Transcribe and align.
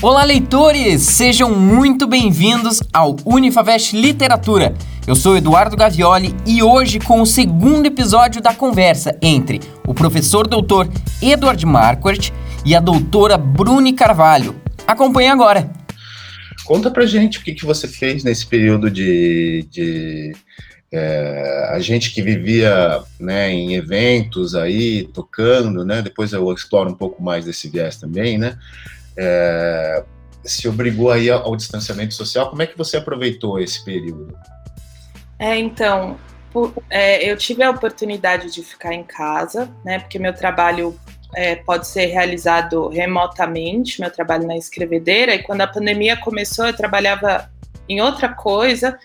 Olá, 0.00 0.22
leitores! 0.22 1.02
Sejam 1.02 1.52
muito 1.56 2.06
bem-vindos 2.06 2.80
ao 2.92 3.16
Unifavest 3.24 3.96
Literatura. 3.96 4.72
Eu 5.04 5.16
sou 5.16 5.36
Eduardo 5.36 5.76
Gavioli 5.76 6.32
e 6.46 6.62
hoje 6.62 7.00
com 7.00 7.20
o 7.20 7.26
segundo 7.26 7.86
episódio 7.86 8.40
da 8.40 8.54
conversa 8.54 9.18
entre 9.20 9.58
o 9.84 9.92
professor 9.92 10.46
doutor 10.46 10.88
Edward 11.20 11.66
Marquardt 11.66 12.32
e 12.64 12.76
a 12.76 12.80
doutora 12.80 13.36
Bruni 13.36 13.92
Carvalho. 13.92 14.54
Acompanhe 14.86 15.30
agora. 15.30 15.68
Conta 16.64 16.92
pra 16.92 17.04
gente 17.04 17.40
o 17.40 17.42
que, 17.42 17.52
que 17.52 17.66
você 17.66 17.88
fez 17.88 18.22
nesse 18.22 18.46
período 18.46 18.88
de, 18.88 19.66
de 19.68 20.32
é, 20.92 21.70
a 21.72 21.80
gente 21.80 22.12
que 22.12 22.22
vivia 22.22 23.02
né, 23.18 23.50
em 23.50 23.74
eventos 23.74 24.54
aí, 24.54 25.08
tocando, 25.12 25.84
né? 25.84 26.02
Depois 26.02 26.32
eu 26.32 26.52
exploro 26.52 26.88
um 26.88 26.94
pouco 26.94 27.20
mais 27.20 27.44
desse 27.44 27.68
viés 27.68 27.96
também, 27.96 28.38
né? 28.38 28.56
É, 29.18 30.04
se 30.44 30.68
obrigou 30.68 31.10
aí 31.10 31.28
ao, 31.28 31.56
distanciamento 31.56 32.14
social. 32.14 32.48
Como 32.48 32.62
é 32.62 32.66
que 32.66 32.78
você 32.78 32.96
aproveitou 32.96 33.58
esse 33.58 33.84
período? 33.84 34.36
É, 35.38 35.56
então, 35.58 36.16
por, 36.52 36.72
é, 36.88 37.30
eu 37.30 37.36
tive 37.36 37.62
a 37.62 37.70
oportunidade 37.70 38.52
de 38.52 38.62
ficar 38.62 38.94
em 38.94 39.02
casa, 39.02 39.68
né? 39.84 39.98
Porque 39.98 40.18
meu 40.18 40.32
trabalho 40.32 40.98
é, 41.34 41.56
pode 41.56 41.86
ser 41.86 42.06
realizado 42.06 42.88
remotamente, 42.88 44.00
meu 44.00 44.10
trabalho 44.10 44.46
na 44.46 44.56
escrevedeira. 44.56 45.34
E 45.34 45.42
quando 45.42 45.62
a 45.62 45.66
pandemia 45.66 46.16
começou, 46.16 46.66
eu 46.66 46.76
trabalhava 46.76 47.50
em 47.88 48.00
outra 48.00 48.28
coisa. 48.28 48.98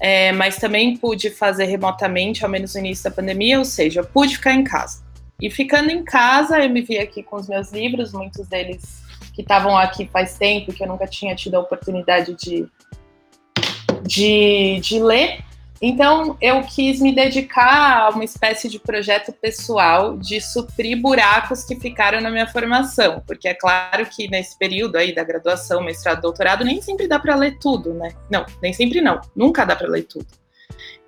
É, 0.00 0.32
mas 0.32 0.56
também 0.56 0.96
pude 0.96 1.30
fazer 1.30 1.66
remotamente, 1.66 2.44
ao 2.44 2.50
menos 2.50 2.74
no 2.74 2.80
início 2.80 3.04
da 3.04 3.12
pandemia, 3.12 3.60
ou 3.60 3.64
seja, 3.64 4.00
eu 4.00 4.04
pude 4.04 4.36
ficar 4.36 4.52
em 4.52 4.64
casa. 4.64 5.04
E 5.40 5.48
ficando 5.48 5.88
em 5.90 6.02
casa, 6.02 6.58
eu 6.58 6.68
me 6.68 6.82
vi 6.82 6.98
aqui 6.98 7.22
com 7.22 7.36
os 7.36 7.48
meus 7.48 7.72
livros, 7.72 8.12
muitos 8.12 8.48
deles 8.48 9.03
que 9.34 9.42
estavam 9.42 9.76
aqui 9.76 10.06
faz 10.06 10.38
tempo, 10.38 10.72
que 10.72 10.82
eu 10.82 10.88
nunca 10.88 11.06
tinha 11.06 11.34
tido 11.34 11.56
a 11.56 11.60
oportunidade 11.60 12.34
de, 12.34 12.66
de, 14.02 14.78
de 14.80 15.02
ler. 15.02 15.44
Então, 15.82 16.38
eu 16.40 16.62
quis 16.62 17.00
me 17.00 17.12
dedicar 17.12 17.98
a 17.98 18.08
uma 18.10 18.24
espécie 18.24 18.70
de 18.70 18.78
projeto 18.78 19.32
pessoal 19.32 20.16
de 20.16 20.40
suprir 20.40 20.96
buracos 20.98 21.64
que 21.64 21.74
ficaram 21.76 22.20
na 22.20 22.30
minha 22.30 22.46
formação, 22.46 23.22
porque 23.26 23.48
é 23.48 23.54
claro 23.54 24.06
que 24.06 24.30
nesse 24.30 24.56
período 24.56 24.96
aí 24.96 25.14
da 25.14 25.24
graduação, 25.24 25.82
mestrado, 25.82 26.22
doutorado, 26.22 26.64
nem 26.64 26.80
sempre 26.80 27.08
dá 27.08 27.18
para 27.18 27.34
ler 27.34 27.58
tudo, 27.58 27.92
né? 27.92 28.14
Não, 28.30 28.46
nem 28.62 28.72
sempre 28.72 29.00
não, 29.00 29.20
nunca 29.34 29.64
dá 29.64 29.74
para 29.74 29.88
ler 29.88 30.04
tudo. 30.04 30.26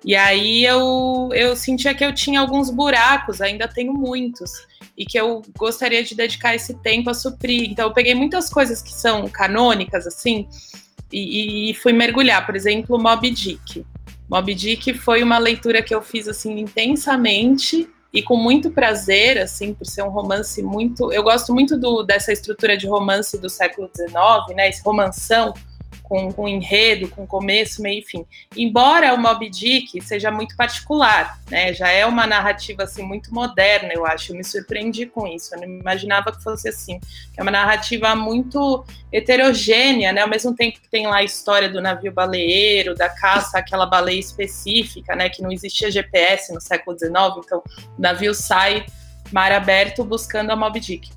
E 0.07 0.15
aí 0.15 0.63
eu, 0.63 1.29
eu 1.33 1.53
sentia 1.53 1.93
que 1.93 2.03
eu 2.03 2.15
tinha 2.15 2.39
alguns 2.39 2.69
buracos, 2.69 3.41
ainda 3.41 3.67
tenho 3.67 3.93
muitos, 3.93 4.65
e 4.97 5.05
que 5.05 5.19
eu 5.19 5.41
gostaria 5.57 6.01
de 6.01 6.15
dedicar 6.15 6.55
esse 6.55 6.75
tempo 6.75 7.09
a 7.09 7.13
suprir. 7.13 7.69
Então 7.69 7.89
eu 7.89 7.93
peguei 7.93 8.15
muitas 8.15 8.49
coisas 8.49 8.81
que 8.81 8.93
são 8.93 9.27
canônicas, 9.27 10.07
assim, 10.07 10.47
e, 11.11 11.71
e 11.71 11.73
fui 11.73 11.91
mergulhar. 11.91 12.45
Por 12.45 12.55
exemplo, 12.55 12.97
Moby 12.97 13.31
Dick. 13.31 13.85
Moby 14.29 14.55
Dick 14.55 14.93
foi 14.93 15.21
uma 15.21 15.37
leitura 15.37 15.81
que 15.81 15.93
eu 15.93 16.01
fiz 16.01 16.29
assim 16.29 16.57
intensamente 16.57 17.89
e 18.13 18.23
com 18.23 18.37
muito 18.37 18.71
prazer, 18.71 19.37
assim, 19.37 19.73
por 19.73 19.85
ser 19.85 20.03
um 20.03 20.09
romance 20.09 20.63
muito. 20.63 21.11
Eu 21.11 21.21
gosto 21.21 21.53
muito 21.53 21.77
do, 21.77 22.01
dessa 22.03 22.31
estrutura 22.31 22.77
de 22.77 22.87
romance 22.87 23.37
do 23.37 23.49
século 23.49 23.91
XIX, 23.93 24.55
né? 24.55 24.69
Esse 24.69 24.81
romanção 24.83 25.53
com, 26.07 26.31
com 26.31 26.47
enredo, 26.47 27.09
com 27.09 27.27
começo, 27.27 27.81
meio 27.81 27.99
e 27.99 28.01
fim. 28.01 28.25
Embora 28.55 29.13
o 29.13 29.17
Moby 29.17 29.49
Dick 29.49 30.01
seja 30.01 30.31
muito 30.31 30.55
particular, 30.55 31.37
né? 31.51 31.73
Já 31.73 31.89
é 31.89 32.05
uma 32.05 32.25
narrativa 32.25 32.83
assim 32.83 33.03
muito 33.03 33.33
moderna, 33.33 33.91
eu 33.93 34.05
acho. 34.05 34.31
Eu 34.31 34.37
me 34.37 34.43
surpreendi 34.43 35.05
com 35.05 35.27
isso. 35.27 35.53
Eu 35.53 35.59
não 35.59 35.67
imaginava 35.67 36.31
que 36.31 36.41
fosse 36.41 36.69
assim. 36.69 36.97
É 37.35 37.41
uma 37.41 37.51
narrativa 37.51 38.15
muito 38.15 38.85
heterogênea, 39.11 40.13
né? 40.13 40.21
Ao 40.21 40.29
mesmo 40.29 40.55
tempo 40.55 40.79
que 40.79 40.89
tem 40.89 41.07
lá 41.07 41.17
a 41.17 41.23
história 41.23 41.67
do 41.67 41.81
navio 41.81 42.13
baleeiro, 42.13 42.95
da 42.95 43.09
caça 43.09 43.59
àquela 43.59 43.85
baleia 43.85 44.19
específica, 44.19 45.13
né? 45.13 45.29
Que 45.29 45.41
não 45.41 45.51
existia 45.51 45.91
GPS 45.91 46.53
no 46.53 46.61
século 46.61 46.97
XIX, 46.97 47.13
então 47.45 47.61
o 47.97 48.01
navio 48.01 48.33
sai 48.33 48.85
mar 49.33 49.51
aberto 49.51 50.05
buscando 50.05 50.51
a 50.51 50.55
Moby 50.55 50.79
Dick. 50.79 51.11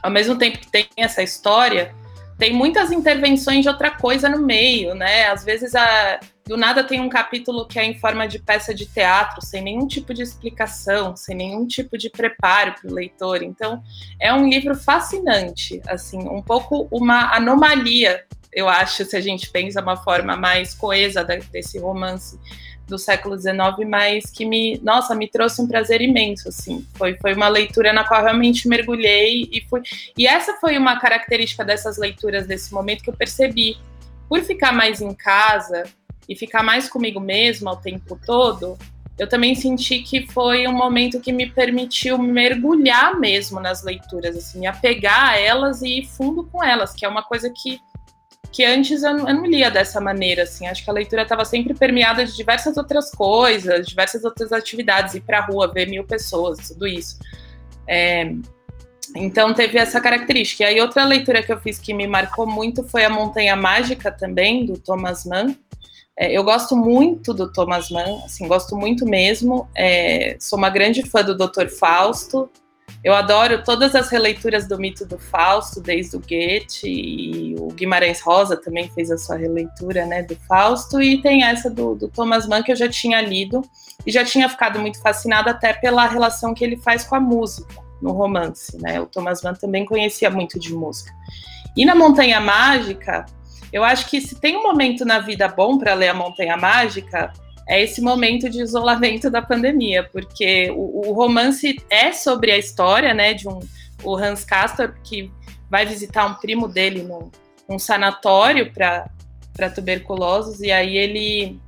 Ao 0.00 0.10
mesmo 0.10 0.38
tempo 0.38 0.58
que 0.58 0.70
tem 0.70 0.86
essa 0.96 1.20
história, 1.20 1.92
tem 2.38 2.52
muitas 2.52 2.90
intervenções 2.90 3.62
de 3.62 3.68
outra 3.68 3.90
coisa 3.90 4.28
no 4.28 4.38
meio, 4.38 4.94
né? 4.94 5.28
Às 5.28 5.44
vezes 5.44 5.74
a, 5.74 6.20
do 6.46 6.56
nada 6.56 6.84
tem 6.84 7.00
um 7.00 7.08
capítulo 7.08 7.66
que 7.66 7.78
é 7.78 7.84
em 7.84 7.98
forma 7.98 8.26
de 8.26 8.38
peça 8.38 8.74
de 8.74 8.86
teatro, 8.86 9.44
sem 9.44 9.62
nenhum 9.62 9.86
tipo 9.86 10.12
de 10.12 10.22
explicação, 10.22 11.16
sem 11.16 11.36
nenhum 11.36 11.66
tipo 11.66 11.96
de 11.96 12.10
preparo 12.10 12.74
para 12.80 12.90
o 12.90 12.94
leitor. 12.94 13.42
Então, 13.42 13.82
é 14.20 14.32
um 14.32 14.48
livro 14.48 14.74
fascinante, 14.74 15.80
assim, 15.86 16.18
um 16.28 16.42
pouco 16.42 16.88
uma 16.90 17.34
anomalia, 17.34 18.24
eu 18.52 18.68
acho, 18.68 19.04
se 19.04 19.16
a 19.16 19.20
gente 19.20 19.50
pensa 19.50 19.80
uma 19.80 19.96
forma 19.96 20.36
mais 20.36 20.74
coesa 20.74 21.24
desse 21.24 21.78
romance 21.78 22.38
do 22.86 22.98
século 22.98 23.36
XIX, 23.38 23.54
mas 23.88 24.30
que 24.30 24.44
me, 24.44 24.78
nossa, 24.82 25.14
me 25.14 25.28
trouxe 25.28 25.60
um 25.60 25.66
prazer 25.66 26.00
imenso, 26.00 26.48
assim. 26.48 26.86
Foi, 26.94 27.16
foi 27.16 27.34
uma 27.34 27.48
leitura 27.48 27.92
na 27.92 28.04
qual 28.04 28.22
realmente 28.22 28.68
mergulhei 28.68 29.48
e 29.50 29.64
fui. 29.68 29.82
E 30.16 30.26
essa 30.26 30.54
foi 30.54 30.76
uma 30.76 30.98
característica 30.98 31.64
dessas 31.64 31.96
leituras 31.96 32.46
desse 32.46 32.72
momento 32.72 33.02
que 33.02 33.10
eu 33.10 33.14
percebi. 33.14 33.76
Por 34.28 34.42
ficar 34.42 34.72
mais 34.72 35.00
em 35.00 35.14
casa 35.14 35.84
e 36.28 36.36
ficar 36.36 36.62
mais 36.62 36.88
comigo 36.88 37.20
mesma 37.20 37.72
o 37.72 37.76
tempo 37.76 38.18
todo, 38.24 38.78
eu 39.18 39.28
também 39.28 39.54
senti 39.54 40.00
que 40.00 40.26
foi 40.26 40.66
um 40.66 40.72
momento 40.72 41.20
que 41.20 41.32
me 41.32 41.46
permitiu 41.46 42.18
mergulhar 42.18 43.18
mesmo 43.18 43.60
nas 43.60 43.82
leituras, 43.84 44.36
assim, 44.36 44.60
me 44.60 44.66
apegar 44.66 45.30
a 45.30 45.38
elas 45.38 45.82
e 45.82 46.00
ir 46.00 46.06
fundo 46.06 46.44
com 46.44 46.62
elas, 46.62 46.92
que 46.92 47.04
é 47.04 47.08
uma 47.08 47.22
coisa 47.22 47.48
que 47.50 47.80
que 48.54 48.64
antes 48.64 49.02
eu 49.02 49.12
não, 49.16 49.28
eu 49.28 49.34
não 49.34 49.46
lia 49.46 49.68
dessa 49.68 50.00
maneira, 50.00 50.44
assim. 50.44 50.68
Acho 50.68 50.84
que 50.84 50.88
a 50.88 50.92
leitura 50.92 51.22
estava 51.22 51.44
sempre 51.44 51.74
permeada 51.74 52.24
de 52.24 52.36
diversas 52.36 52.76
outras 52.76 53.10
coisas, 53.10 53.84
diversas 53.84 54.24
outras 54.24 54.52
atividades, 54.52 55.16
ir 55.16 55.22
para 55.22 55.38
a 55.38 55.44
rua, 55.44 55.66
ver 55.66 55.88
mil 55.88 56.04
pessoas, 56.04 56.68
tudo 56.68 56.86
isso. 56.86 57.18
É, 57.84 58.32
então 59.16 59.52
teve 59.52 59.76
essa 59.76 60.00
característica. 60.00 60.62
E 60.62 60.66
aí 60.66 60.80
outra 60.80 61.04
leitura 61.04 61.42
que 61.42 61.52
eu 61.52 61.58
fiz 61.58 61.80
que 61.80 61.92
me 61.92 62.06
marcou 62.06 62.46
muito 62.46 62.84
foi 62.84 63.04
a 63.04 63.10
Montanha 63.10 63.56
Mágica 63.56 64.12
também, 64.12 64.64
do 64.64 64.78
Thomas 64.78 65.24
Mann. 65.24 65.56
É, 66.16 66.32
eu 66.32 66.44
gosto 66.44 66.76
muito 66.76 67.34
do 67.34 67.52
Thomas 67.52 67.90
Mann, 67.90 68.22
assim, 68.24 68.46
gosto 68.46 68.76
muito 68.76 69.04
mesmo. 69.04 69.68
É, 69.74 70.36
sou 70.38 70.56
uma 70.56 70.70
grande 70.70 71.02
fã 71.02 71.24
do 71.24 71.36
Dr. 71.36 71.66
Fausto, 71.76 72.48
eu 73.04 73.14
adoro 73.14 73.62
todas 73.62 73.94
as 73.94 74.08
releituras 74.08 74.66
do 74.66 74.78
mito 74.78 75.04
do 75.04 75.18
Fausto, 75.18 75.80
desde 75.80 76.16
o 76.16 76.20
Goethe 76.20 76.86
e 76.86 77.54
o 77.58 77.68
Guimarães 77.68 78.20
Rosa 78.22 78.56
também 78.56 78.88
fez 78.90 79.10
a 79.10 79.18
sua 79.18 79.36
releitura, 79.36 80.06
né, 80.06 80.22
do 80.22 80.34
Fausto 80.48 81.02
e 81.02 81.20
tem 81.20 81.44
essa 81.44 81.68
do, 81.68 81.94
do 81.94 82.08
Thomas 82.08 82.46
Mann 82.46 82.62
que 82.62 82.72
eu 82.72 82.76
já 82.76 82.88
tinha 82.88 83.20
lido 83.20 83.62
e 84.06 84.10
já 84.10 84.24
tinha 84.24 84.48
ficado 84.48 84.78
muito 84.78 85.00
fascinada 85.02 85.50
até 85.50 85.74
pela 85.74 86.06
relação 86.06 86.54
que 86.54 86.64
ele 86.64 86.78
faz 86.78 87.04
com 87.04 87.14
a 87.14 87.20
música 87.20 87.74
no 88.00 88.12
romance, 88.12 88.76
né? 88.80 89.00
O 89.00 89.06
Thomas 89.06 89.42
Mann 89.42 89.54
também 89.54 89.84
conhecia 89.84 90.30
muito 90.30 90.58
de 90.58 90.72
música. 90.74 91.12
E 91.76 91.84
na 91.84 91.94
Montanha 91.94 92.40
Mágica, 92.40 93.26
eu 93.72 93.82
acho 93.82 94.08
que 94.08 94.20
se 94.20 94.40
tem 94.40 94.56
um 94.56 94.62
momento 94.62 95.04
na 95.04 95.18
vida 95.18 95.48
bom 95.48 95.78
para 95.78 95.94
ler 95.94 96.08
a 96.08 96.14
Montanha 96.14 96.56
Mágica, 96.56 97.32
é 97.66 97.82
esse 97.82 98.00
momento 98.00 98.48
de 98.50 98.60
isolamento 98.60 99.30
da 99.30 99.40
pandemia, 99.40 100.08
porque 100.12 100.70
o, 100.70 101.08
o, 101.08 101.12
romance 101.12 101.76
é 101.88 102.12
sobre 102.12 102.52
a 102.52 102.58
história, 102.58 103.14
né, 103.14 103.32
de 103.32 103.48
um 103.48 103.60
o 104.04 104.16
Hans 104.16 104.44
Castor 104.44 104.94
que 105.02 105.32
vai 105.70 105.86
visitar 105.86 106.26
um 106.26 106.34
primo 106.34 106.68
dele 106.68 107.02
num, 107.02 107.78
sanatório 107.78 108.70
para 108.72 109.70
tuberculosos 109.74 110.60
e 110.60 110.70
aí 110.70 110.96
ele 110.96 111.58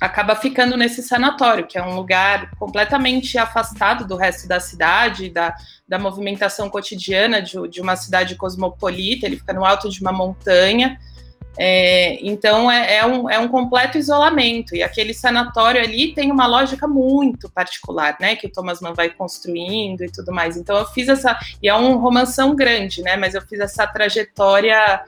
acaba 0.00 0.36
ficando 0.36 0.76
nesse 0.76 1.02
sanatório, 1.02 1.66
que 1.66 1.76
é 1.76 1.82
um 1.82 1.96
lugar 1.96 2.52
completamente 2.52 3.36
afastado 3.36 4.06
do 4.06 4.16
resto 4.16 4.46
da 4.46 4.60
cidade, 4.60 5.28
da, 5.28 5.54
da 5.88 5.98
movimentação 5.98 6.70
cotidiana 6.70 7.42
de, 7.42 7.56
de 7.68 7.80
uma 7.80 7.96
cidade 7.96 8.36
cosmopolita. 8.36 9.26
Ele 9.26 9.36
fica 9.36 9.52
no 9.52 9.64
alto 9.64 9.90
de 9.90 10.00
uma 10.00 10.12
montanha 10.12 10.96
é, 11.60 12.24
então 12.24 12.70
é, 12.70 12.98
é, 12.98 13.06
um, 13.06 13.28
é 13.28 13.36
um 13.36 13.48
completo 13.48 13.98
isolamento. 13.98 14.76
E 14.76 14.82
aquele 14.82 15.12
sanatório 15.12 15.82
ali 15.82 16.14
tem 16.14 16.30
uma 16.30 16.46
lógica 16.46 16.86
muito 16.86 17.50
particular, 17.50 18.16
né? 18.20 18.36
Que 18.36 18.46
o 18.46 18.52
Thomas 18.52 18.80
Mann 18.80 18.94
vai 18.94 19.10
construindo 19.10 20.04
e 20.04 20.10
tudo 20.10 20.32
mais. 20.32 20.56
Então 20.56 20.76
eu 20.78 20.86
fiz 20.86 21.08
essa. 21.08 21.36
E 21.60 21.68
é 21.68 21.74
um 21.74 21.98
romanção 21.98 22.54
grande, 22.54 23.02
né? 23.02 23.16
Mas 23.16 23.34
eu 23.34 23.42
fiz 23.42 23.58
essa 23.58 23.84
trajetória 23.88 25.02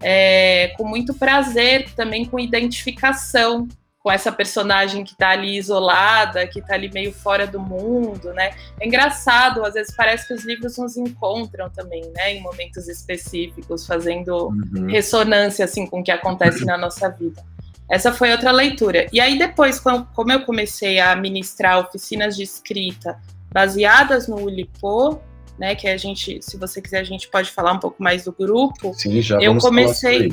é, 0.00 0.72
com 0.76 0.84
muito 0.84 1.12
prazer, 1.14 1.92
também 1.96 2.24
com 2.24 2.38
identificação 2.38 3.66
com 4.08 4.12
essa 4.12 4.32
personagem 4.32 5.04
que 5.04 5.14
tá 5.14 5.28
ali 5.28 5.58
isolada, 5.58 6.46
que 6.46 6.62
tá 6.62 6.72
ali 6.72 6.90
meio 6.90 7.12
fora 7.12 7.46
do 7.46 7.60
mundo, 7.60 8.32
né? 8.32 8.54
É 8.80 8.86
engraçado, 8.86 9.62
às 9.62 9.74
vezes 9.74 9.94
parece 9.94 10.26
que 10.26 10.32
os 10.32 10.44
livros 10.44 10.78
nos 10.78 10.96
encontram 10.96 11.68
também, 11.68 12.10
né? 12.16 12.32
Em 12.32 12.40
momentos 12.40 12.88
específicos, 12.88 13.86
fazendo 13.86 14.46
uhum. 14.46 14.86
ressonância, 14.86 15.62
assim, 15.62 15.86
com 15.86 16.00
o 16.00 16.02
que 16.02 16.10
acontece 16.10 16.64
na 16.64 16.78
nossa 16.78 17.10
vida. 17.10 17.44
Essa 17.86 18.10
foi 18.10 18.32
outra 18.32 18.50
leitura. 18.50 19.06
E 19.12 19.20
aí 19.20 19.38
depois, 19.38 19.78
como 19.78 20.32
eu 20.32 20.40
comecei 20.46 20.98
a 20.98 21.14
ministrar 21.14 21.78
oficinas 21.78 22.34
de 22.34 22.44
escrita 22.44 23.20
baseadas 23.52 24.26
no 24.26 24.36
Ulipo, 24.36 25.20
né? 25.58 25.74
Que 25.74 25.86
a 25.86 25.98
gente, 25.98 26.40
se 26.40 26.56
você 26.56 26.80
quiser, 26.80 27.00
a 27.00 27.04
gente 27.04 27.28
pode 27.28 27.50
falar 27.50 27.72
um 27.72 27.78
pouco 27.78 28.02
mais 28.02 28.24
do 28.24 28.32
grupo. 28.32 28.94
Sim, 28.94 29.20
já 29.20 29.38
eu 29.38 29.58
comecei. 29.58 30.32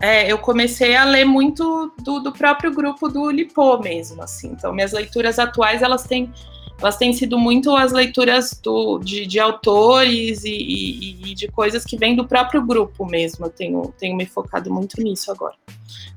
É, 0.00 0.30
eu 0.30 0.38
comecei 0.38 0.94
a 0.94 1.04
ler 1.04 1.24
muito 1.24 1.92
do, 2.02 2.20
do 2.20 2.32
próprio 2.32 2.72
grupo 2.72 3.08
do 3.08 3.30
Lipô 3.30 3.78
mesmo, 3.78 4.22
assim. 4.22 4.48
Então, 4.48 4.72
minhas 4.72 4.92
leituras 4.92 5.38
atuais, 5.38 5.82
elas 5.82 6.04
têm 6.04 6.32
elas 6.78 6.98
têm 6.98 7.10
sido 7.14 7.38
muito 7.38 7.74
as 7.74 7.90
leituras 7.90 8.60
do, 8.62 8.98
de, 8.98 9.24
de 9.26 9.40
autores 9.40 10.44
e, 10.44 10.50
e, 10.50 11.30
e, 11.30 11.34
de 11.34 11.48
coisas 11.48 11.84
que 11.84 11.96
vêm 11.96 12.14
do 12.14 12.28
próprio 12.28 12.60
grupo 12.60 13.06
mesmo. 13.06 13.46
Eu 13.46 13.50
tenho, 13.50 13.94
tenho 13.98 14.14
me 14.14 14.26
focado 14.26 14.70
muito 14.70 15.00
nisso 15.00 15.32
agora. 15.32 15.54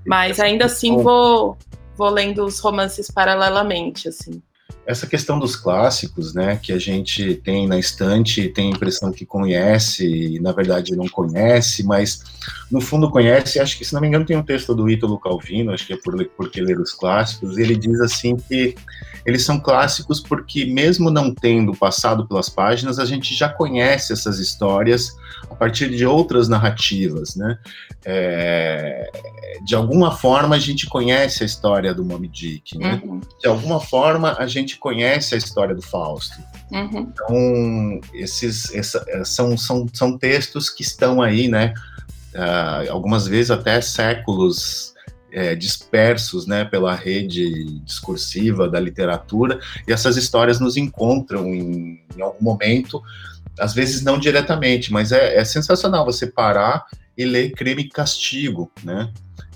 Mas 0.06 0.38
ainda 0.38 0.66
assim 0.66 0.98
vou, 0.98 1.58
vou 1.96 2.10
lendo 2.10 2.44
os 2.44 2.60
romances 2.60 3.10
paralelamente, 3.10 4.10
assim 4.10 4.42
essa 4.90 5.06
questão 5.06 5.38
dos 5.38 5.56
clássicos, 5.56 6.34
né, 6.34 6.60
que 6.60 6.74
a 6.74 6.80
gente 6.80 7.36
tem 7.36 7.68
na 7.68 7.78
estante, 7.78 8.50
tem 8.50 8.70
a 8.70 8.76
impressão 8.76 9.12
que 9.12 9.24
conhece 9.24 10.04
e 10.04 10.40
na 10.40 10.52
verdade 10.52 10.96
não 10.96 11.08
conhece, 11.08 11.84
mas 11.84 12.24
no 12.72 12.82
fundo 12.82 13.12
conhece. 13.12 13.60
Acho 13.60 13.78
que 13.78 13.86
se 13.86 13.94
não 13.94 14.02
me 14.02 14.08
engano 14.08 14.26
tem 14.26 14.36
um 14.36 14.42
texto 14.42 14.74
do 14.74 14.90
Ítalo 14.90 15.20
Calvino, 15.20 15.72
acho 15.72 15.86
que 15.86 15.94
é 15.94 15.98
por 15.98 16.26
porque 16.36 16.60
ler 16.60 16.80
os 16.80 16.92
clássicos. 16.92 17.60
Ele 17.60 17.76
diz 17.76 18.02
assim 18.02 18.36
que 18.36 18.76
eles 19.24 19.44
são 19.44 19.60
clássicos 19.60 20.20
porque 20.20 20.66
mesmo 20.66 21.12
não 21.12 21.34
tendo 21.34 21.76
passado 21.76 22.28
pelas 22.28 22.50
páginas, 22.50 22.98
a 22.98 23.06
gente 23.06 23.36
já 23.36 23.48
conhece 23.48 24.12
essas 24.12 24.40
histórias 24.40 25.16
a 25.50 25.56
partir 25.56 25.90
de 25.90 26.04
outras 26.06 26.50
narrativas, 26.50 27.36
né? 27.36 27.60
É, 28.04 29.12
de 29.64 29.76
alguma 29.76 30.12
forma 30.12 30.56
a 30.56 30.60
gente 30.60 30.88
conhece 30.88 31.44
a 31.44 31.46
história 31.46 31.94
do 31.94 32.04
Moby 32.04 32.28
Dick, 32.28 32.78
né? 32.78 33.02
Uhum. 33.04 33.20
De 33.40 33.48
alguma 33.48 33.80
forma 33.80 34.36
a 34.40 34.48
gente 34.48 34.79
conhece 34.80 35.36
a 35.36 35.38
história 35.38 35.76
do 35.76 35.82
Fausto. 35.82 36.38
Uhum. 36.72 37.12
Então, 37.12 38.02
esses 38.14 38.74
essa, 38.74 39.06
são, 39.26 39.58
são, 39.58 39.88
são 39.94 40.18
textos 40.18 40.70
que 40.70 40.82
estão 40.82 41.22
aí, 41.22 41.48
né? 41.48 41.74
Uh, 42.34 42.92
algumas 42.92 43.28
vezes 43.28 43.52
até 43.52 43.82
séculos 43.82 44.94
é, 45.32 45.56
dispersos 45.56 46.46
né, 46.46 46.66
pela 46.66 46.94
rede 46.96 47.80
discursiva 47.82 48.68
da 48.68 48.80
literatura, 48.80 49.60
e 49.88 49.92
essas 49.92 50.18
histórias 50.18 50.60
nos 50.60 50.78
encontram 50.78 51.48
em, 51.54 52.04
em 52.16 52.22
algum 52.22 52.44
momento, 52.44 53.02
às 53.60 53.74
vezes 53.74 54.02
não 54.02 54.18
diretamente, 54.18 54.92
mas 54.92 55.12
é, 55.12 55.36
é 55.36 55.46
sensacional 55.46 56.06
você 56.06 56.28
parar 56.28 56.86
e 57.18 57.26
ler 57.26 57.52
Crime 57.52 57.84
e 57.84 57.90
Castigo, 57.90 58.72
né? 58.84 59.12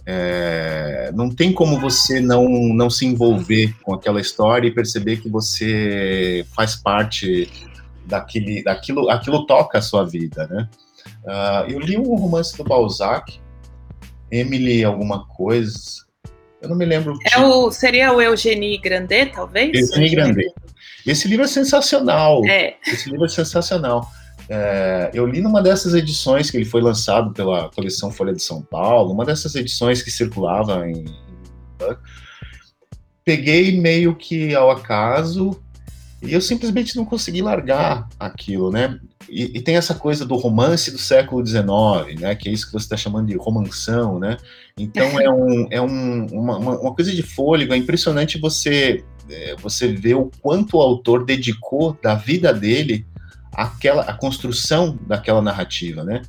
É, 0.06 1.12
não 1.14 1.30
tem 1.30 1.54
como 1.54 1.80
você 1.80 2.20
não, 2.20 2.46
não 2.74 2.90
se 2.90 3.06
envolver 3.06 3.74
com 3.82 3.94
aquela 3.94 4.20
história 4.20 4.68
e 4.68 4.74
perceber 4.74 5.18
que 5.18 5.30
você 5.30 6.46
faz 6.54 6.76
parte 6.76 7.50
daquele, 8.06 8.64
daquilo, 8.64 9.10
aquilo 9.10 9.46
toca 9.46 9.78
a 9.78 9.82
sua 9.82 10.06
vida, 10.06 10.48
né? 10.48 10.70
Uh, 11.24 11.72
eu 11.72 11.80
li 11.80 11.98
um 11.98 12.16
romance 12.16 12.58
do 12.58 12.64
Balzac, 12.66 13.40
Emily 14.30 14.84
alguma 14.84 15.26
coisa, 15.26 16.04
eu 16.62 16.70
não 16.70 16.78
me 16.78 16.86
lembro. 16.86 17.18
É 17.34 17.40
o, 17.40 17.70
seria 17.72 18.14
o 18.14 18.22
Eugenie 18.22 18.78
Grandet, 18.78 19.34
talvez? 19.34 19.74
Eugenie 19.74 20.10
Grandet. 20.10 20.54
Esse 21.06 21.28
livro 21.28 21.44
é 21.44 21.48
sensacional. 21.48 22.42
É. 22.46 22.76
Esse 22.88 23.10
livro 23.10 23.26
é 23.26 23.30
sensacional. 23.30 24.10
É, 24.50 25.10
eu 25.14 25.26
li 25.26 25.42
numa 25.42 25.62
dessas 25.62 25.94
edições 25.94 26.52
que 26.52 26.58
ele 26.58 26.66
foi 26.66 26.82
lançado 26.82 27.32
pela 27.32 27.70
coleção 27.70 28.12
Folha 28.12 28.34
de 28.34 28.42
São 28.42 28.62
Paulo, 28.62 29.14
uma 29.14 29.26
dessas 29.26 29.56
edições 29.56 30.02
que 30.02 30.12
circulava 30.12 30.88
em. 30.88 31.06
Peguei 33.24 33.80
meio 33.80 34.16
que 34.16 34.54
ao 34.54 34.70
acaso 34.70 35.62
e 36.24 36.34
eu 36.34 36.40
simplesmente 36.40 36.96
não 36.96 37.04
consegui 37.04 37.42
largar 37.42 38.08
aquilo, 38.18 38.72
né? 38.72 38.98
E, 39.30 39.58
e, 39.58 39.62
tem 39.62 39.76
essa 39.76 39.94
coisa 39.94 40.26
do 40.26 40.36
romance 40.36 40.90
do 40.90 40.98
século 40.98 41.46
XIX, 41.46 42.20
né? 42.20 42.34
Que 42.34 42.48
é 42.48 42.52
isso 42.52 42.66
que 42.66 42.72
você 42.72 42.86
está 42.86 42.96
chamando 42.96 43.28
de 43.28 43.36
romanção, 43.36 44.20
né? 44.20 44.38
Então 44.78 45.20
é, 45.20 45.30
um, 45.30 45.68
é 45.70 45.82
um, 45.82 46.26
uma, 46.28 46.58
uma, 46.58 46.94
coisa 46.94 47.12
de 47.12 47.22
fôlego. 47.22 47.74
É 47.74 47.78
impressionante 47.78 48.40
você 48.40 49.04
é, 49.30 49.56
você 49.58 49.88
ver 49.88 50.16
o 50.16 50.32
quanto 50.42 50.78
o 50.78 50.82
autor 50.82 51.26
dedicou 51.26 51.98
da 52.02 52.16
vida 52.16 52.54
dele 52.54 53.06
aquela 53.54 54.04
a 54.04 54.14
construção 54.14 54.98
daquela 55.08 55.42
narrativa, 55.42 56.04
né? 56.04 56.22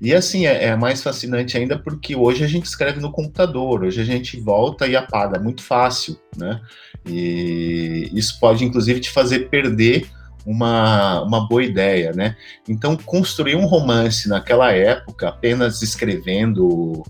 E 0.00 0.14
assim, 0.14 0.46
é, 0.46 0.64
é, 0.64 0.76
mais 0.76 1.02
fascinante 1.02 1.58
ainda 1.58 1.78
porque 1.78 2.16
hoje 2.16 2.42
a 2.42 2.46
gente 2.46 2.64
escreve 2.64 3.00
no 3.00 3.12
computador, 3.12 3.84
hoje 3.84 4.00
a 4.00 4.04
gente 4.04 4.40
volta 4.40 4.86
e 4.86 4.96
apaga 4.96 5.38
muito 5.38 5.62
fácil, 5.62 6.18
né? 6.36 6.58
E 7.06 8.10
isso 8.12 8.40
pode, 8.40 8.64
inclusive, 8.64 9.00
te 9.00 9.10
fazer 9.10 9.50
perder 9.50 10.08
uma, 10.46 11.22
uma 11.22 11.46
boa 11.46 11.62
ideia, 11.62 12.12
né? 12.12 12.34
Então, 12.66 12.96
construir 12.96 13.56
um 13.56 13.66
romance 13.66 14.26
naquela 14.26 14.72
época, 14.72 15.28
apenas 15.28 15.82
escrevendo 15.82 17.02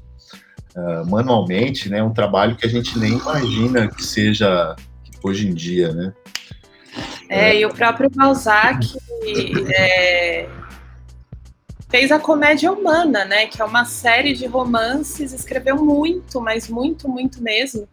uh, 0.76 1.08
manualmente, 1.08 1.88
né? 1.88 2.02
Um 2.02 2.12
trabalho 2.12 2.56
que 2.56 2.66
a 2.66 2.70
gente 2.70 2.98
nem 2.98 3.12
imagina 3.12 3.88
que 3.88 4.04
seja 4.04 4.74
hoje 5.22 5.46
em 5.46 5.54
dia, 5.54 5.92
né? 5.92 6.12
É, 7.30 7.56
e 7.56 7.64
o 7.64 7.72
próprio 7.72 8.10
Balzac 8.10 8.84
é, 9.72 10.48
fez 11.88 12.10
a 12.10 12.18
Comédia 12.18 12.72
Humana, 12.72 13.24
né? 13.24 13.46
Que 13.46 13.62
é 13.62 13.64
uma 13.64 13.84
série 13.84 14.32
de 14.32 14.46
romances, 14.46 15.32
escreveu 15.32 15.76
muito, 15.76 16.40
mas 16.40 16.68
muito, 16.68 17.08
muito 17.08 17.40
mesmo. 17.40 17.88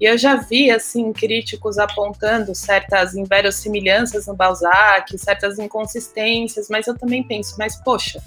E 0.00 0.04
eu 0.04 0.16
já 0.16 0.36
vi, 0.36 0.70
assim, 0.70 1.12
críticos 1.12 1.78
apontando 1.78 2.54
certas 2.54 3.16
inverossimilhanças 3.16 4.28
no 4.28 4.36
Balzac, 4.36 5.18
certas 5.18 5.58
inconsistências, 5.58 6.68
mas 6.70 6.86
eu 6.86 6.96
também 6.96 7.24
penso, 7.24 7.56
mas 7.58 7.82
poxa, 7.82 8.22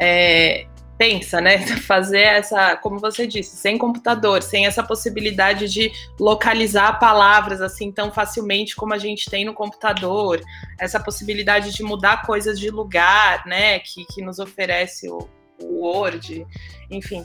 é, 0.00 0.66
pensa, 0.96 1.40
né? 1.40 1.58
Fazer 1.82 2.20
essa, 2.20 2.76
como 2.76 2.98
você 2.98 3.26
disse, 3.26 3.56
sem 3.56 3.76
computador, 3.78 4.42
sem 4.42 4.66
essa 4.66 4.82
possibilidade 4.82 5.68
de 5.68 5.90
localizar 6.18 6.98
palavras 6.98 7.60
assim 7.60 7.90
tão 7.90 8.12
facilmente 8.12 8.76
como 8.76 8.94
a 8.94 8.98
gente 8.98 9.30
tem 9.30 9.44
no 9.44 9.54
computador, 9.54 10.40
essa 10.78 11.00
possibilidade 11.00 11.72
de 11.72 11.82
mudar 11.82 12.22
coisas 12.22 12.58
de 12.58 12.70
lugar, 12.70 13.44
né? 13.46 13.78
Que, 13.78 14.04
que 14.06 14.22
nos 14.22 14.38
oferece 14.38 15.08
o, 15.08 15.28
o 15.60 15.84
Word, 15.84 16.46
enfim. 16.90 17.24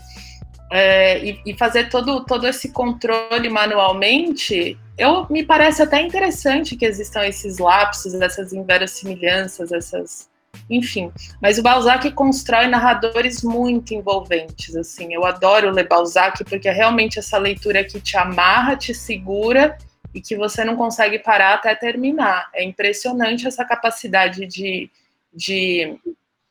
É, 0.71 1.25
e, 1.25 1.42
e, 1.48 1.57
fazer 1.57 1.89
todo, 1.89 2.24
todo 2.25 2.48
esse 2.48 2.71
controle 2.71 3.50
manualmente, 3.50 4.77
eu 5.00 5.25
me 5.27 5.44
parece 5.44 5.81
até 5.81 6.00
interessante 6.00 6.75
que 6.75 6.86
existam 6.86 7.25
esses 7.25 7.57
lapsos, 7.57 8.13
essas 8.13 8.54
inverossimilhanças, 8.54 9.71
essas 9.71 10.30
enfim, 10.69 11.12
mas 11.42 11.57
o 11.57 11.63
Balzac 11.63 12.10
constrói 12.12 12.68
narradores 12.68 13.44
muito 13.44 13.94
envolventes, 13.94 14.76
assim. 14.76 15.14
Eu 15.14 15.26
adoro 15.26 15.71
ler 15.71 15.88
Balzac 15.88 16.44
porque 16.44 16.68
é 16.68 16.71
realmente 16.71 17.18
essa 17.18 17.38
leitura 17.38 17.83
que 17.83 18.00
te 18.00 18.16
amarra, 18.18 18.76
te 18.76 18.94
segura 18.94 19.78
e 20.14 20.21
que 20.21 20.35
você 20.35 20.64
não 20.64 20.76
consegue 20.76 21.19
parar 21.19 21.56
até 21.56 21.73
terminar. 21.73 22.50
É 22.54 22.64
impressionante 22.64 23.47
essa 23.47 23.66
capacidade 23.66 24.45
de, 24.45 24.90
de 25.33 25.97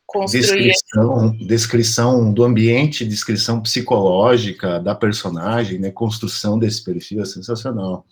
construir. 0.05 0.71
Descrição, 0.71 1.37
descrição 1.37 2.33
do 2.33 2.43
ambiente, 2.43 3.05
descrição 3.05 3.61
psicológica 3.61 4.79
da 4.79 4.95
personagem, 4.95 5.79
né? 5.79 5.91
Construção 5.91 6.59
desse 6.59 6.83
perfil 6.83 7.21
é 7.21 7.25
sensacional. 7.25 8.05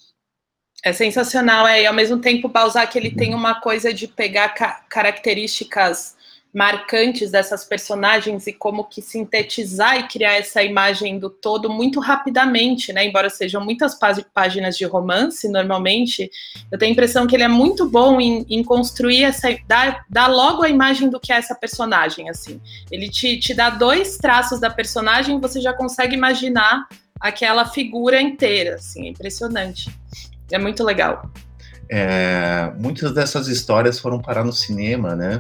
É 0.84 0.94
sensacional, 0.94 1.68
é, 1.68 1.82
e 1.82 1.86
ao 1.86 1.94
mesmo 1.94 2.20
tempo 2.20 2.48
Balzac 2.48 2.96
ele 2.98 3.12
tem 3.12 3.34
uma 3.34 3.60
coisa 3.60 3.94
de 3.94 4.08
pegar 4.08 4.50
ca 4.50 4.82
características 4.88 6.16
marcantes 6.54 7.30
dessas 7.30 7.64
personagens 7.64 8.48
e 8.48 8.54
como 8.54 8.86
que 8.86 9.02
sintetizar 9.02 10.00
e 10.00 10.08
criar 10.08 10.38
essa 10.38 10.64
imagem 10.64 11.20
do 11.20 11.30
todo 11.30 11.70
muito 11.70 12.00
rapidamente, 12.00 12.92
né? 12.92 13.06
Embora 13.06 13.30
sejam 13.30 13.64
muitas 13.64 13.98
páginas 14.34 14.76
de 14.76 14.86
romance, 14.86 15.48
normalmente, 15.50 16.32
eu 16.72 16.80
tenho 16.80 16.92
a 16.92 16.94
impressão 16.94 17.28
que 17.28 17.36
ele 17.36 17.44
é 17.44 17.48
muito 17.48 17.88
bom 17.88 18.20
em, 18.20 18.46
em 18.50 18.64
construir 18.64 19.24
essa, 19.24 19.56
dar, 19.68 20.04
dar 20.10 20.28
logo 20.28 20.64
a 20.64 20.70
imagem 20.70 21.10
do 21.10 21.20
que 21.20 21.32
é 21.32 21.38
essa 21.38 21.54
personagem, 21.54 22.30
assim. 22.30 22.60
Ele 22.90 23.08
te, 23.08 23.38
te 23.40 23.54
dá 23.54 23.70
dois 23.70 24.18
traços 24.18 24.60
da 24.60 24.70
personagem, 24.70 25.40
você 25.40 25.62
já 25.62 25.74
consegue 25.74 26.16
imaginar 26.16 26.88
aquela 27.20 27.66
figura 27.66 28.20
inteira, 28.22 28.76
assim, 28.76 29.06
é 29.06 29.10
impressionante. 29.10 29.92
É 30.52 30.58
muito 30.58 30.84
legal. 30.84 31.30
É, 31.90 32.72
muitas 32.78 33.14
dessas 33.14 33.48
histórias 33.48 34.00
foram 34.00 34.20
parar 34.20 34.44
no 34.44 34.54
cinema, 34.54 35.16
né? 35.16 35.40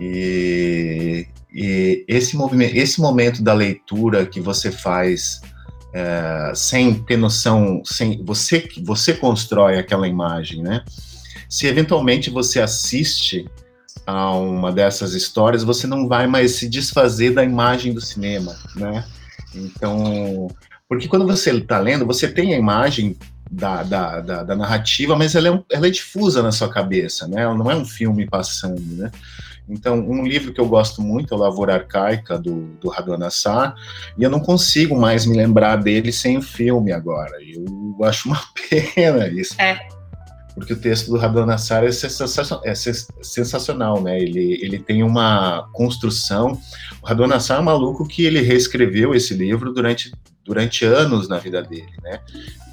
E, 0.00 1.26
e 1.52 2.04
esse, 2.06 2.36
movimento, 2.36 2.76
esse 2.76 3.00
momento 3.00 3.42
da 3.42 3.52
leitura 3.52 4.24
que 4.24 4.40
você 4.40 4.70
faz 4.70 5.40
é, 5.92 6.52
sem 6.54 6.94
ter 6.94 7.16
noção, 7.16 7.82
sem 7.84 8.22
você 8.24 8.68
você 8.84 9.14
constrói 9.14 9.78
aquela 9.78 10.06
imagem, 10.06 10.62
né? 10.62 10.84
Se 11.48 11.66
eventualmente 11.66 12.30
você 12.30 12.60
assiste 12.60 13.48
a 14.06 14.32
uma 14.32 14.70
dessas 14.70 15.14
histórias, 15.14 15.64
você 15.64 15.86
não 15.86 16.06
vai 16.06 16.26
mais 16.26 16.52
se 16.52 16.68
desfazer 16.68 17.32
da 17.32 17.42
imagem 17.42 17.92
do 17.92 18.00
cinema, 18.00 18.56
né? 18.76 19.04
Então, 19.54 20.48
porque 20.88 21.08
quando 21.08 21.26
você 21.26 21.50
está 21.50 21.78
lendo, 21.78 22.06
você 22.06 22.28
tem 22.28 22.54
a 22.54 22.58
imagem 22.58 23.16
da, 23.50 23.82
da, 23.82 24.20
da, 24.20 24.42
da 24.42 24.56
narrativa, 24.56 25.16
mas 25.16 25.34
ela 25.34 25.48
é, 25.48 25.62
ela 25.72 25.86
é 25.86 25.90
difusa 25.90 26.42
na 26.42 26.52
sua 26.52 26.68
cabeça, 26.68 27.26
né? 27.26 27.42
Ela 27.42 27.54
não 27.54 27.70
é 27.70 27.74
um 27.74 27.84
filme 27.84 28.26
passando, 28.26 28.80
né? 28.80 29.10
Então, 29.68 29.98
um 29.98 30.26
livro 30.26 30.52
que 30.52 30.60
eu 30.60 30.66
gosto 30.66 31.02
muito 31.02 31.34
é 31.34 31.36
o 31.36 31.40
Lavoura 31.40 31.74
Arcaica, 31.74 32.38
do, 32.38 32.68
do 32.80 32.88
Radon 32.88 33.22
Assar, 33.22 33.74
e 34.16 34.22
eu 34.22 34.30
não 34.30 34.40
consigo 34.40 34.98
mais 34.98 35.26
me 35.26 35.36
lembrar 35.36 35.76
dele 35.76 36.10
sem 36.10 36.38
o 36.38 36.42
filme 36.42 36.90
agora. 36.90 37.36
Eu 37.42 37.96
acho 38.04 38.28
uma 38.28 38.40
pena 38.70 39.28
isso. 39.28 39.60
É. 39.60 39.78
Porque 40.54 40.72
o 40.72 40.80
texto 40.80 41.10
do 41.10 41.18
Radon 41.18 41.50
Assar 41.50 41.84
é, 41.84 41.92
sensacional, 41.92 42.62
é 42.64 42.74
sensacional, 42.74 44.02
né? 44.02 44.18
Ele, 44.18 44.58
ele 44.62 44.78
tem 44.78 45.02
uma 45.02 45.68
construção. 45.72 46.58
O 47.02 47.06
Radon 47.06 47.32
Assar 47.32 47.58
é 47.58 47.60
um 47.60 47.64
maluco 47.64 48.08
que 48.08 48.24
ele 48.24 48.40
reescreveu 48.40 49.14
esse 49.14 49.34
livro 49.34 49.72
durante 49.72 50.10
durante 50.48 50.82
anos 50.86 51.28
na 51.28 51.38
vida 51.38 51.62
dele, 51.62 51.92
né? 52.02 52.20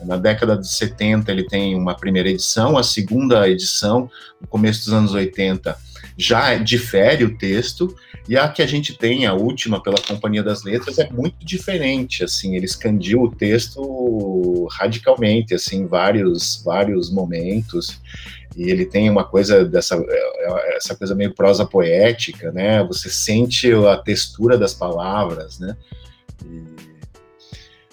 Na 0.05 0.15
década 0.15 0.58
de 0.58 0.67
70 0.67 1.29
ele 1.29 1.46
tem 1.46 1.75
uma 1.75 1.94
primeira 1.94 2.29
edição, 2.29 2.77
a 2.77 2.84
segunda 2.84 3.50
edição, 3.50 4.10
no 4.39 4.48
começo 4.48 4.86
dos 4.86 4.94
anos 4.94 5.13
80, 5.13 5.77
já 6.17 6.55
difere 6.55 7.25
o 7.25 7.38
texto, 7.38 7.94
e 8.29 8.38
a 8.38 8.48
que 8.48 8.62
a 8.62 8.65
gente 8.65 8.98
tem, 8.98 9.25
a 9.25 9.34
última, 9.34 9.84
pela 9.84 9.98
Companhia 10.00 10.41
das 10.41 10.63
Letras, 10.63 10.98
é 10.98 11.10
muito 11.10 11.46
diferente, 11.46 12.24
assim, 12.24 12.55
ele 12.55 12.65
expandiu 12.65 13.24
o 13.24 13.29
texto 13.29 14.67
radicalmente, 14.72 15.53
assim, 15.53 15.86
vários, 15.86 16.63
vários 16.63 17.12
momentos, 17.12 18.00
e 18.55 18.70
ele 18.72 18.86
tem 18.86 19.10
uma 19.10 19.25
coisa 19.25 19.65
dessa, 19.65 20.01
essa 20.77 20.96
coisa 20.96 21.13
meio 21.13 21.34
prosa 21.34 21.65
poética, 21.65 22.53
né, 22.53 22.82
você 22.86 23.10
sente 23.10 23.70
a 23.74 23.98
textura 23.98 24.58
das 24.58 24.74
palavras, 24.74 25.60
né, 25.60 25.75
e 26.46 26.94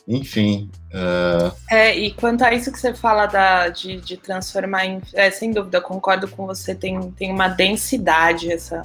enfim. 0.07 0.71
Uh... 0.93 1.53
É, 1.71 1.97
e 1.97 2.13
quanto 2.13 2.45
a 2.45 2.53
isso 2.53 2.73
que 2.73 2.79
você 2.79 2.95
fala 2.95 3.27
da, 3.27 3.69
de, 3.69 4.01
de 4.01 4.17
transformar 4.17 4.87
em. 4.87 5.01
É, 5.15 5.31
sem 5.31 5.53
dúvida, 5.53 5.81
concordo 5.81 6.29
com 6.29 6.47
você, 6.47 6.75
tem, 6.75 7.11
tem 7.13 7.33
uma 7.33 7.49
densidade 7.49 8.53
essa 8.53 8.83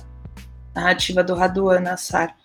narrativa 0.75 1.24
do 1.24 1.33
Raduan 1.33 1.79
Nassar. 1.79 2.36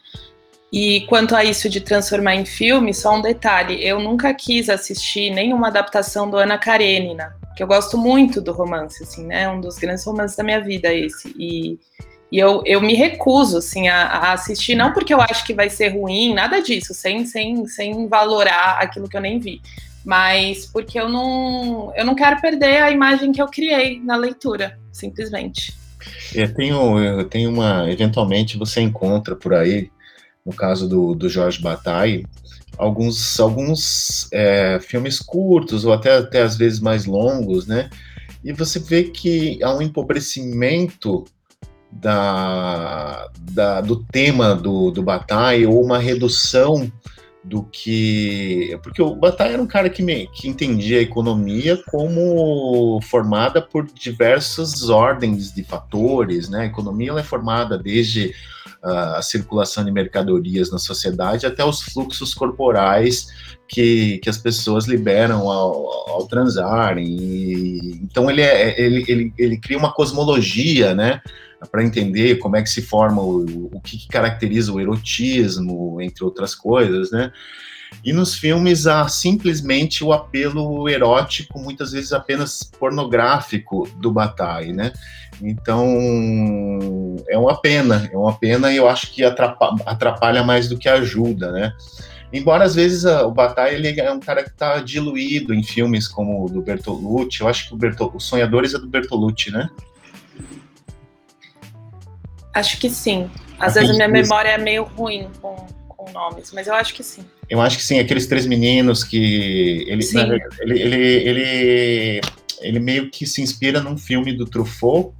E 0.72 1.02
quanto 1.02 1.36
a 1.36 1.44
isso 1.44 1.68
de 1.68 1.82
transformar 1.82 2.34
em 2.34 2.46
filme, 2.46 2.94
só 2.94 3.14
um 3.14 3.20
detalhe: 3.20 3.84
eu 3.86 4.00
nunca 4.00 4.32
quis 4.32 4.70
assistir 4.70 5.30
nenhuma 5.30 5.68
adaptação 5.68 6.28
do 6.28 6.38
Ana 6.38 6.56
Karenina, 6.56 7.36
que 7.54 7.62
eu 7.62 7.66
gosto 7.66 7.98
muito 7.98 8.40
do 8.40 8.52
romance, 8.52 9.02
assim, 9.02 9.26
né? 9.26 9.48
Um 9.50 9.60
dos 9.60 9.76
grandes 9.76 10.04
romances 10.04 10.36
da 10.36 10.42
minha 10.42 10.60
vida, 10.60 10.92
esse. 10.92 11.28
E 11.38 11.78
e 12.32 12.38
eu, 12.38 12.62
eu 12.64 12.80
me 12.80 12.94
recuso, 12.94 13.58
assim, 13.58 13.88
a, 13.88 14.06
a, 14.06 14.32
assistir, 14.32 14.74
não 14.74 14.90
porque 14.90 15.12
eu 15.12 15.20
acho 15.20 15.44
que 15.44 15.52
vai 15.52 15.68
ser 15.68 15.90
ruim, 15.90 16.32
nada 16.32 16.62
disso, 16.62 16.94
sem, 16.94 17.26
sem, 17.26 17.66
sem 17.66 18.08
valorar 18.08 18.78
aquilo 18.80 19.06
que 19.06 19.14
eu 19.14 19.20
nem 19.20 19.38
vi, 19.38 19.60
mas 20.02 20.64
porque 20.64 20.98
eu 20.98 21.10
não, 21.10 21.92
eu 21.94 22.06
não 22.06 22.14
quero 22.14 22.40
perder 22.40 22.82
a 22.82 22.90
imagem 22.90 23.32
que 23.32 23.42
eu 23.42 23.48
criei 23.48 24.00
na 24.00 24.16
leitura, 24.16 24.78
simplesmente. 24.90 25.74
Eu 26.34 26.52
tenho, 26.54 26.98
eu 26.98 27.24
tenho 27.24 27.50
uma. 27.50 27.88
Eventualmente 27.90 28.56
você 28.56 28.80
encontra 28.80 29.36
por 29.36 29.52
aí, 29.52 29.90
no 30.44 30.54
caso 30.54 30.88
do, 30.88 31.14
do 31.14 31.28
Jorge 31.28 31.60
Bataille, 31.60 32.26
alguns, 32.78 33.38
alguns 33.38 34.26
é, 34.32 34.80
filmes 34.80 35.18
curtos, 35.20 35.84
ou 35.84 35.92
até, 35.92 36.16
até 36.16 36.40
às 36.40 36.56
vezes 36.56 36.80
mais 36.80 37.04
longos, 37.04 37.66
né? 37.66 37.90
E 38.42 38.54
você 38.54 38.78
vê 38.78 39.04
que 39.04 39.62
há 39.62 39.72
um 39.72 39.82
empobrecimento 39.82 41.24
da, 41.92 43.28
da, 43.38 43.80
do 43.80 44.02
tema 44.04 44.54
do, 44.54 44.90
do 44.90 45.02
Bataille 45.02 45.66
ou 45.66 45.84
uma 45.84 45.98
redução 45.98 46.90
do 47.44 47.64
que. 47.64 48.78
Porque 48.82 49.02
o 49.02 49.14
Bataille 49.14 49.54
era 49.54 49.62
um 49.62 49.66
cara 49.66 49.90
que, 49.90 50.02
me, 50.02 50.26
que 50.28 50.48
entendia 50.48 50.98
a 50.98 51.02
economia 51.02 51.76
como 51.90 53.00
formada 53.02 53.60
por 53.60 53.86
diversas 53.86 54.88
ordens 54.88 55.52
de 55.52 55.62
fatores, 55.64 56.48
né? 56.48 56.60
A 56.60 56.66
economia 56.66 57.10
ela 57.10 57.20
é 57.20 57.24
formada 57.24 57.76
desde 57.76 58.32
uh, 58.82 59.16
a 59.16 59.22
circulação 59.22 59.84
de 59.84 59.90
mercadorias 59.90 60.70
na 60.70 60.78
sociedade 60.78 61.46
até 61.46 61.64
os 61.64 61.82
fluxos 61.82 62.32
corporais 62.32 63.26
que, 63.66 64.18
que 64.18 64.30
as 64.30 64.38
pessoas 64.38 64.86
liberam 64.86 65.50
ao, 65.50 66.10
ao 66.10 66.26
transarem. 66.28 67.98
Então 68.02 68.30
ele, 68.30 68.42
é, 68.42 68.80
ele, 68.80 69.04
ele, 69.08 69.34
ele 69.36 69.58
cria 69.58 69.78
uma 69.78 69.92
cosmologia, 69.92 70.94
né? 70.94 71.20
Para 71.70 71.84
entender 71.84 72.36
como 72.36 72.56
é 72.56 72.62
que 72.62 72.70
se 72.70 72.82
forma 72.82 73.22
o, 73.22 73.68
o 73.72 73.80
que, 73.80 73.98
que 73.98 74.08
caracteriza 74.08 74.72
o 74.72 74.80
erotismo, 74.80 76.00
entre 76.00 76.24
outras 76.24 76.54
coisas, 76.54 77.10
né? 77.10 77.32
E 78.04 78.12
nos 78.12 78.34
filmes 78.34 78.86
há 78.86 79.06
simplesmente 79.06 80.02
o 80.02 80.12
apelo 80.12 80.88
erótico, 80.88 81.58
muitas 81.58 81.92
vezes 81.92 82.12
apenas 82.12 82.62
pornográfico 82.78 83.88
do 83.98 84.10
Bataille, 84.10 84.72
né? 84.72 84.92
Então 85.40 85.86
é 87.28 87.36
uma 87.36 87.60
pena, 87.60 88.08
é 88.12 88.16
uma 88.16 88.32
pena 88.32 88.72
e 88.72 88.76
eu 88.76 88.88
acho 88.88 89.12
que 89.12 89.24
atrapalha, 89.24 89.76
atrapalha 89.84 90.42
mais 90.42 90.68
do 90.68 90.78
que 90.78 90.88
ajuda, 90.88 91.52
né? 91.52 91.72
Embora 92.32 92.64
às 92.64 92.74
vezes 92.74 93.04
o 93.04 93.30
Bataille 93.30 93.76
ele 93.76 94.00
é 94.00 94.10
um 94.10 94.20
cara 94.20 94.42
que 94.42 94.50
está 94.50 94.80
diluído 94.80 95.52
em 95.52 95.62
filmes 95.62 96.08
como 96.08 96.44
o 96.44 96.48
do 96.48 96.62
Bertolucci, 96.62 97.42
eu 97.42 97.48
acho 97.48 97.68
que 97.68 97.74
o 97.74 97.76
Bertol, 97.76 98.10
Os 98.14 98.24
Sonhadores 98.24 98.72
é 98.72 98.78
do 98.78 98.88
Bertolucci, 98.88 99.50
né? 99.50 99.68
Acho 102.54 102.78
que 102.78 102.90
sim. 102.90 103.30
Às 103.58 103.74
vezes 103.74 103.90
a 103.90 103.92
minha 103.94 104.08
memória 104.08 104.50
é 104.50 104.58
meio 104.58 104.84
ruim 104.84 105.28
com, 105.40 105.54
com 105.88 106.10
nomes, 106.12 106.52
mas 106.52 106.66
eu 106.66 106.74
acho 106.74 106.94
que 106.94 107.02
sim. 107.02 107.24
Eu 107.48 107.60
acho 107.60 107.76
que 107.76 107.84
sim, 107.84 107.98
aqueles 107.98 108.26
três 108.26 108.46
meninos 108.46 109.04
que. 109.04 109.84
Ele, 109.86 110.04
na, 110.12 110.22
ele, 110.60 110.80
ele, 110.80 110.96
ele, 110.96 112.20
ele 112.60 112.80
meio 112.80 113.10
que 113.10 113.26
se 113.26 113.40
inspira 113.40 113.80
num 113.80 113.96
filme 113.96 114.32
do 114.32 114.44
Truffaut, 114.44 115.14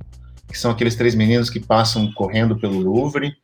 que 0.50 0.58
são 0.58 0.70
aqueles 0.70 0.94
três 0.94 1.14
meninos 1.14 1.48
que 1.48 1.60
passam 1.60 2.10
correndo 2.12 2.58
pelo 2.58 2.78
Louvre 2.78 3.34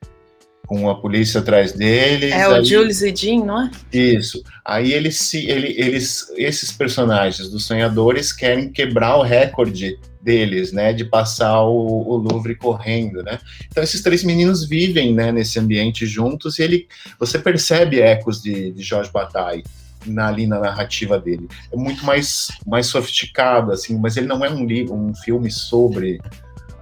com 0.66 0.90
a 0.90 1.00
polícia 1.00 1.40
atrás 1.40 1.72
deles. 1.72 2.30
É 2.30 2.46
o 2.46 2.62
Jules 2.62 3.00
e 3.00 3.14
Jean, 3.14 3.44
não 3.44 3.62
é? 3.62 3.70
Isso. 3.90 4.42
Aí 4.64 4.92
eles 4.92 5.16
se, 5.16 5.46
ele, 5.46 5.74
eles, 5.78 6.30
esses 6.36 6.70
personagens 6.70 7.48
dos 7.48 7.64
sonhadores 7.64 8.32
querem 8.32 8.70
quebrar 8.70 9.16
o 9.16 9.22
recorde 9.22 9.98
deles, 10.20 10.72
né, 10.72 10.92
de 10.92 11.04
passar 11.04 11.62
o, 11.62 12.08
o, 12.08 12.16
Louvre 12.16 12.54
correndo, 12.54 13.22
né? 13.22 13.38
Então 13.66 13.82
esses 13.82 14.02
três 14.02 14.24
meninos 14.24 14.66
vivem, 14.66 15.14
né, 15.14 15.30
nesse 15.30 15.58
ambiente 15.58 16.06
juntos 16.06 16.58
e 16.58 16.62
ele, 16.62 16.88
você 17.18 17.38
percebe 17.38 18.00
ecos 18.00 18.42
de, 18.42 18.72
de 18.72 18.82
Jorge 18.82 19.10
Bataille 19.10 19.64
na, 20.06 20.28
ali 20.28 20.46
na 20.46 20.58
narrativa 20.58 21.18
dele. 21.18 21.48
É 21.72 21.76
muito 21.76 22.04
mais 22.04 22.48
mais 22.66 22.86
sofisticado 22.86 23.72
assim, 23.72 23.98
mas 23.98 24.16
ele 24.16 24.26
não 24.26 24.44
é 24.44 24.50
um 24.50 24.64
livro, 24.64 24.94
um 24.94 25.14
filme 25.14 25.50
sobre 25.50 26.20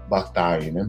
Bataille, 0.08 0.70
né? 0.70 0.88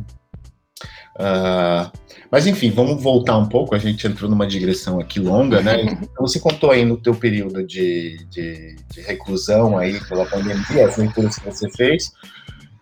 Uh, 1.18 1.92
mas 2.30 2.46
enfim, 2.46 2.70
vamos 2.70 3.02
voltar 3.02 3.38
um 3.38 3.48
pouco. 3.48 3.74
A 3.74 3.80
gente 3.80 4.06
entrou 4.06 4.30
numa 4.30 4.46
digressão 4.46 5.00
aqui 5.00 5.20
longa, 5.20 5.62
né? 5.62 5.82
Então, 6.02 6.28
você 6.28 6.40
contou 6.40 6.72
aí 6.72 6.86
no 6.86 6.98
teu 6.98 7.16
período 7.16 7.66
de, 7.66 8.26
de, 8.30 8.76
de 8.92 9.02
reclusão 9.02 9.78
aí 9.78 10.00
pela 10.06 10.26
pandemia, 10.26 10.88
as 10.88 10.98
leituras 10.98 11.38
que 11.38 11.46
você 11.46 11.70
fez. 11.72 12.12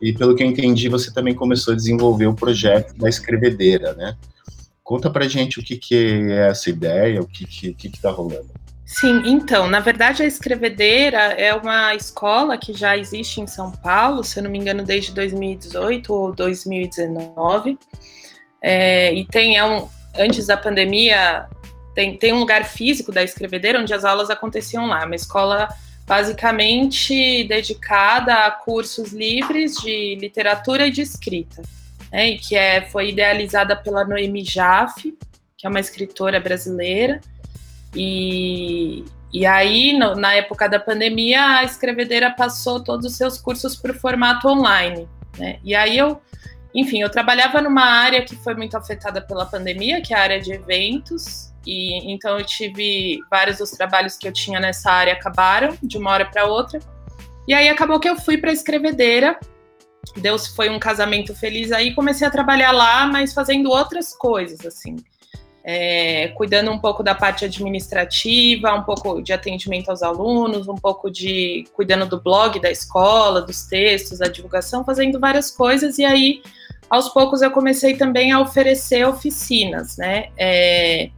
E 0.02 0.14
pelo 0.14 0.36
que 0.36 0.44
eu 0.44 0.48
entendi, 0.48 0.90
você 0.90 1.14
também 1.14 1.34
começou 1.34 1.74
a 1.74 1.78
desenvolver 1.78 2.28
o 2.28 2.34
projeto 2.34 2.96
da 2.98 3.08
escrevedeira, 3.08 3.94
né? 3.94 4.16
Conta 4.84 5.10
pra 5.10 5.28
gente 5.28 5.60
o 5.60 5.64
que, 5.64 5.78
que 5.78 5.96
é 6.30 6.50
essa 6.50 6.70
ideia, 6.70 7.22
o 7.22 7.28
que, 7.28 7.46
que, 7.46 7.74
que, 7.74 7.90
que 7.90 8.02
tá 8.02 8.12
rolando. 8.12 8.50
Sim, 8.86 9.24
então, 9.26 9.68
na 9.68 9.80
verdade 9.80 10.22
a 10.22 10.28
Escrevedeira 10.28 11.18
é 11.18 11.54
uma 11.56 11.96
escola 11.96 12.56
que 12.56 12.72
já 12.72 12.96
existe 12.96 13.42
em 13.42 13.48
São 13.48 13.72
Paulo, 13.72 14.24
se 14.24 14.38
eu 14.38 14.44
não 14.44 14.52
me 14.52 14.60
engano, 14.60 14.84
desde 14.84 15.12
2018 15.12 16.14
ou 16.14 16.32
2019. 16.32 17.80
É, 18.62 19.12
e 19.14 19.26
tem, 19.26 19.58
é 19.58 19.66
um, 19.66 19.90
antes 20.16 20.46
da 20.46 20.56
pandemia, 20.56 21.48
tem, 21.96 22.16
tem 22.16 22.32
um 22.32 22.40
lugar 22.40 22.64
físico 22.64 23.12
da 23.12 23.24
escrevedeira 23.24 23.80
onde 23.80 23.94
as 23.94 24.06
aulas 24.06 24.30
aconteciam 24.30 24.86
lá. 24.86 25.02
É 25.02 25.06
uma 25.06 25.16
escola 25.16 25.68
basicamente 26.06 27.44
dedicada 27.46 28.46
a 28.46 28.52
cursos 28.52 29.12
livres 29.12 29.76
de 29.78 30.16
literatura 30.16 30.86
e 30.86 30.92
de 30.92 31.02
escrita. 31.02 31.64
Né, 32.12 32.30
e 32.30 32.38
que 32.38 32.56
é, 32.56 32.82
foi 32.82 33.10
idealizada 33.10 33.76
pela 33.76 34.06
Noemi 34.06 34.44
Jaffe, 34.44 35.18
que 35.58 35.66
é 35.66 35.70
uma 35.70 35.80
escritora 35.80 36.40
brasileira. 36.40 37.20
E, 37.96 39.06
e 39.32 39.46
aí, 39.46 39.98
no, 39.98 40.16
na 40.16 40.34
época 40.34 40.68
da 40.68 40.80
pandemia, 40.80 41.60
a 41.60 41.64
escrevedeira 41.64 42.32
passou 42.32 42.84
todos 42.84 43.06
os 43.06 43.16
seus 43.16 43.38
cursos 43.38 43.76
para 43.76 43.92
o 43.92 43.96
formato 43.96 44.48
online. 44.48 45.08
Né? 45.38 45.60
E 45.64 45.74
aí 45.76 45.98
eu 45.98 46.22
enfim, 46.76 47.02
eu 47.02 47.10
trabalhava 47.10 47.62
numa 47.62 47.86
área 47.86 48.22
que 48.26 48.36
foi 48.36 48.54
muito 48.54 48.76
afetada 48.76 49.22
pela 49.22 49.46
pandemia, 49.46 50.02
que 50.02 50.14
é 50.14 50.18
a 50.18 50.22
área 50.22 50.42
de 50.42 50.52
eventos, 50.52 51.54
e 51.66 52.12
então 52.12 52.38
eu 52.38 52.46
tive 52.46 53.22
vários 53.32 53.60
dos 53.60 53.72
trabalhos 53.72 54.18
que 54.18 54.28
eu 54.28 54.34
tinha 54.34 54.60
nessa 54.60 54.92
área 54.92 55.14
acabaram 55.14 55.78
de 55.82 55.98
uma 55.98 56.12
hora 56.12 56.26
para 56.26 56.46
outra. 56.46 56.80
E 57.48 57.54
aí 57.54 57.70
acabou 57.70 57.98
que 57.98 58.10
eu 58.10 58.18
fui 58.18 58.38
para 58.38 58.50
a 58.50 58.54
escrevedeira. 58.54 59.40
Deus 60.18 60.48
foi 60.48 60.70
um 60.70 60.78
casamento 60.78 61.34
feliz 61.34 61.72
aí, 61.72 61.96
comecei 61.96 62.28
a 62.28 62.30
trabalhar 62.30 62.74
lá, 62.74 63.08
mas 63.08 63.34
fazendo 63.34 63.70
outras 63.70 64.14
coisas 64.14 64.66
assim. 64.66 64.98
É, 65.68 66.28
cuidando 66.36 66.70
um 66.70 66.78
pouco 66.78 67.02
da 67.02 67.16
parte 67.16 67.44
administrativa, 67.44 68.72
um 68.76 68.84
pouco 68.84 69.20
de 69.20 69.34
atendimento 69.34 69.90
aos 69.90 70.04
alunos, 70.04 70.68
um 70.68 70.76
pouco 70.76 71.10
de 71.10 71.66
cuidando 71.74 72.06
do 72.06 72.22
blog 72.22 72.60
da 72.60 72.70
escola, 72.70 73.42
dos 73.42 73.64
textos, 73.64 74.20
da 74.20 74.28
divulgação, 74.28 74.86
fazendo 74.86 75.20
várias 75.20 75.50
coisas. 75.50 75.98
E 75.98 76.06
aí, 76.06 76.44
aos 76.88 77.10
poucos, 77.10 77.42
eu 77.42 77.50
comecei 77.50 77.98
também 77.98 78.32
a 78.32 78.40
oferecer 78.40 79.08
oficinas, 79.08 79.98
né? 79.98 80.30
É, 80.38 81.10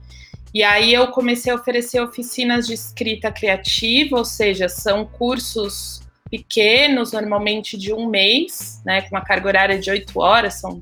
e 0.54 0.64
aí 0.64 0.94
eu 0.94 1.08
comecei 1.10 1.52
a 1.52 1.56
oferecer 1.56 2.00
oficinas 2.00 2.66
de 2.68 2.74
escrita 2.74 3.30
criativa, 3.30 4.18
ou 4.18 4.24
seja, 4.24 4.70
são 4.70 5.06
cursos 5.06 6.02
pequenos, 6.32 7.12
normalmente 7.12 7.78
de 7.78 7.94
um 7.94 8.08
mês, 8.08 8.82
né, 8.86 9.02
com 9.02 9.10
uma 9.10 9.24
carga 9.24 9.48
horária 9.48 9.80
de 9.80 9.90
oito 9.90 10.20
horas, 10.20 10.56
são 10.56 10.80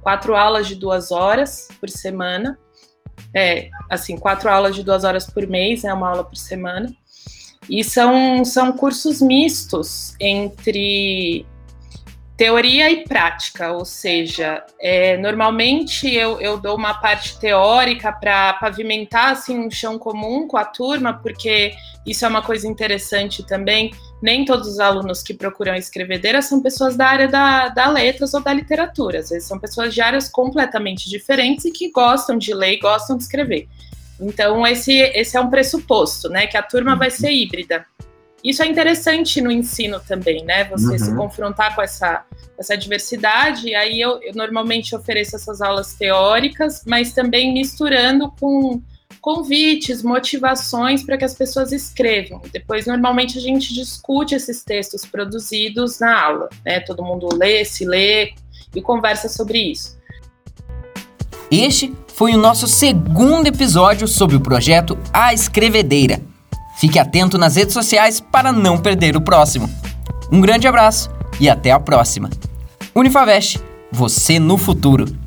quatro 0.00 0.34
aulas 0.34 0.66
de 0.66 0.74
duas 0.74 1.12
horas 1.12 1.68
por 1.78 1.90
semana. 1.90 2.58
É, 3.34 3.70
assim, 3.88 4.16
quatro 4.16 4.50
aulas 4.50 4.74
de 4.74 4.82
duas 4.82 5.04
horas 5.04 5.26
por 5.26 5.46
mês, 5.46 5.84
é 5.84 5.88
né, 5.88 5.94
uma 5.94 6.08
aula 6.10 6.24
por 6.24 6.36
semana. 6.36 6.94
E 7.68 7.84
são, 7.84 8.44
são 8.44 8.72
cursos 8.72 9.20
mistos 9.20 10.14
entre 10.18 11.46
teoria 12.36 12.90
e 12.90 13.04
prática, 13.04 13.72
ou 13.72 13.84
seja, 13.84 14.64
é, 14.80 15.16
normalmente 15.18 16.12
eu, 16.12 16.40
eu 16.40 16.58
dou 16.58 16.76
uma 16.76 16.94
parte 16.94 17.38
teórica 17.38 18.10
para 18.12 18.54
pavimentar 18.54 19.32
assim, 19.32 19.58
um 19.58 19.70
chão 19.70 19.98
comum 19.98 20.48
com 20.48 20.56
a 20.56 20.64
turma, 20.64 21.14
porque 21.14 21.74
isso 22.06 22.24
é 22.24 22.28
uma 22.28 22.42
coisa 22.42 22.66
interessante 22.66 23.46
também. 23.46 23.92
Nem 24.20 24.44
todos 24.44 24.66
os 24.66 24.80
alunos 24.80 25.22
que 25.22 25.34
procuram 25.34 25.74
escrevedeira 25.74 26.40
são 26.40 26.62
pessoas 26.62 26.96
da 26.96 27.06
área 27.06 27.28
da, 27.28 27.68
da 27.68 27.88
letras 27.88 28.32
ou 28.34 28.40
da 28.40 28.52
literatura, 28.52 29.18
às 29.18 29.30
vezes 29.30 29.46
são 29.46 29.58
pessoas 29.58 29.92
de 29.92 30.00
áreas 30.00 30.28
completamente 30.28 31.10
diferentes 31.10 31.64
e 31.66 31.70
que 31.70 31.90
gostam 31.90 32.38
de 32.38 32.54
ler 32.54 32.74
e 32.74 32.78
gostam 32.78 33.16
de 33.16 33.22
escrever. 33.24 33.68
Então, 34.20 34.66
esse, 34.66 34.92
esse 34.92 35.36
é 35.36 35.40
um 35.40 35.50
pressuposto, 35.50 36.28
né? 36.28 36.46
Que 36.46 36.56
a 36.56 36.62
turma 36.62 36.94
vai 36.94 37.10
ser 37.10 37.32
híbrida. 37.32 37.84
Isso 38.44 38.62
é 38.62 38.66
interessante 38.66 39.40
no 39.40 39.52
ensino 39.52 40.00
também, 40.00 40.44
né? 40.44 40.64
Você 40.64 40.92
uhum. 40.92 40.98
se 40.98 41.14
confrontar 41.14 41.74
com 41.76 41.82
essa, 41.82 42.24
essa 42.58 42.76
diversidade. 42.76 43.68
E 43.68 43.74
aí 43.74 44.00
eu, 44.00 44.20
eu 44.20 44.34
normalmente 44.34 44.96
ofereço 44.96 45.36
essas 45.36 45.60
aulas 45.60 45.94
teóricas, 45.94 46.82
mas 46.84 47.12
também 47.12 47.54
misturando 47.54 48.32
com 48.40 48.82
convites, 49.20 50.02
motivações 50.02 51.04
para 51.04 51.16
que 51.16 51.24
as 51.24 51.34
pessoas 51.34 51.70
escrevam. 51.70 52.42
Depois, 52.52 52.86
normalmente, 52.86 53.38
a 53.38 53.40
gente 53.40 53.72
discute 53.72 54.34
esses 54.34 54.64
textos 54.64 55.06
produzidos 55.06 56.00
na 56.00 56.20
aula, 56.20 56.48
né? 56.64 56.80
Todo 56.80 57.04
mundo 57.04 57.28
lê, 57.32 57.64
se 57.64 57.84
lê 57.84 58.34
e 58.74 58.82
conversa 58.82 59.28
sobre 59.28 59.70
isso. 59.70 59.96
Este 61.48 61.94
foi 62.08 62.34
o 62.34 62.38
nosso 62.38 62.66
segundo 62.66 63.46
episódio 63.46 64.08
sobre 64.08 64.34
o 64.34 64.40
projeto 64.40 64.98
A 65.12 65.32
Escrevedeira 65.32 66.31
Fique 66.76 66.98
atento 66.98 67.38
nas 67.38 67.56
redes 67.56 67.74
sociais 67.74 68.20
para 68.20 68.52
não 68.52 68.78
perder 68.78 69.16
o 69.16 69.20
próximo. 69.20 69.68
Um 70.30 70.40
grande 70.40 70.66
abraço 70.66 71.10
e 71.38 71.48
até 71.48 71.70
a 71.70 71.80
próxima. 71.80 72.30
Unifavest, 72.94 73.60
você 73.90 74.38
no 74.38 74.56
futuro. 74.58 75.21